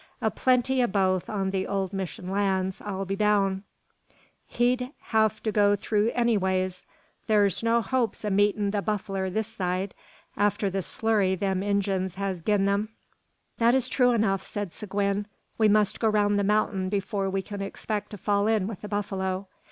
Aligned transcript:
A 0.19 0.31
plenty 0.31 0.81
o' 0.81 0.87
both 0.87 1.29
on 1.29 1.51
the 1.51 1.67
ole 1.67 1.87
mission 1.93 2.27
lands, 2.31 2.81
I'll 2.83 3.05
be 3.05 3.15
boun'. 3.15 3.61
We'd 4.57 4.89
hev 4.97 5.43
to 5.43 5.51
go 5.51 5.75
thur 5.75 6.07
anyways. 6.15 6.87
Thur's 7.27 7.61
no 7.61 7.83
hopes 7.83 8.25
o' 8.25 8.31
meetin' 8.31 8.71
the 8.71 8.81
buffler 8.81 9.29
this 9.29 9.45
side, 9.45 9.93
arter 10.35 10.71
the 10.71 10.79
splurry 10.81 11.35
them 11.37 11.61
Injuns 11.61 12.15
has 12.15 12.41
gin 12.41 12.65
them." 12.65 12.89
"That 13.59 13.75
is 13.75 13.87
true 13.87 14.11
enough," 14.13 14.41
said 14.41 14.73
Seguin. 14.73 15.27
"We 15.59 15.67
must 15.69 15.99
go 15.99 16.07
round 16.09 16.39
the 16.39 16.43
mountain 16.43 16.89
before 16.89 17.29
we 17.29 17.43
can 17.43 17.61
expect 17.61 18.09
to 18.09 18.17
fall 18.17 18.47
in 18.47 18.65
with 18.65 18.81
the 18.81 18.89
buffalo. 18.89 19.45